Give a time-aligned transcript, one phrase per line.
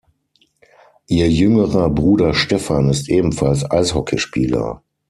[1.05, 4.81] Ihr jüngerer Bruder Stefan ist ebenfalls Eishockeyspieler.